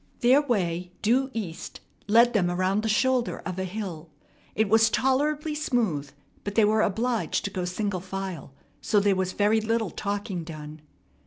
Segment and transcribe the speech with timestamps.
[0.21, 4.09] Their way, due east, led them around the shoulder of a hill.
[4.55, 6.09] It was tolerably smooth,
[6.43, 8.51] but they were obliged to go single file,
[8.81, 10.81] so there was very little talking done.